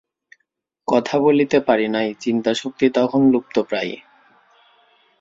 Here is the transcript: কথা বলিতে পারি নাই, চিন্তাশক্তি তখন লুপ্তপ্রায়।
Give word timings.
কথা 0.87 1.15
বলিতে 1.19 1.57
পারি 1.59 1.87
নাই, 1.87 2.07
চিন্তাশক্তি 2.19 2.87
তখন 2.89 3.21
লুপ্তপ্রায়। 3.31 3.93